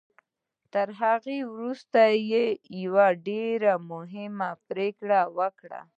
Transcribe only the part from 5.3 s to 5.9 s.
وکړه.